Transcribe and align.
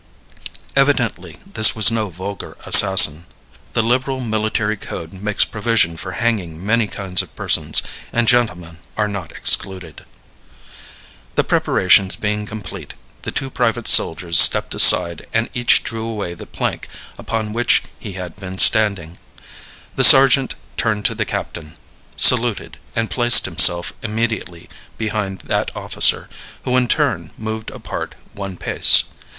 Evidently 0.75 1.37
this 1.45 1.75
was 1.75 1.91
no 1.91 2.09
vulgar 2.09 2.57
assassin. 2.65 3.27
The 3.73 3.83
liberal 3.83 4.19
military 4.19 4.75
code 4.75 5.13
makes 5.13 5.45
provision 5.45 5.95
for 5.95 6.13
hanging 6.13 6.65
many 6.65 6.87
kinds 6.87 7.21
of 7.21 7.35
persons, 7.35 7.83
and 8.11 8.27
gentlemen 8.27 8.79
are 8.97 9.07
not 9.07 9.31
excluded. 9.31 10.03
The 11.35 11.43
preparations 11.43 12.15
being 12.15 12.47
complete, 12.47 12.95
the 13.21 13.29
two 13.31 13.51
private 13.51 13.87
soldiers 13.87 14.39
stepped 14.39 14.73
aside 14.73 15.27
and 15.35 15.51
each 15.53 15.83
drew 15.83 16.07
away 16.07 16.33
the 16.33 16.47
plank 16.47 16.87
upon 17.19 17.53
which 17.53 17.83
he 17.99 18.13
had 18.13 18.35
been 18.37 18.57
standing. 18.57 19.19
The 19.95 20.03
sergeant 20.03 20.55
turned 20.77 21.05
to 21.05 21.13
the 21.13 21.25
captain, 21.25 21.77
saluted, 22.17 22.79
and 22.95 23.11
placed 23.11 23.45
himself 23.45 23.93
immediately 24.01 24.67
behind 24.97 25.41
that 25.41 25.69
officer, 25.75 26.27
who 26.63 26.75
in 26.75 26.87
turn 26.87 27.29
moved 27.37 27.69
apart 27.69 28.15
one 28.33 28.57
pace. 28.57 29.03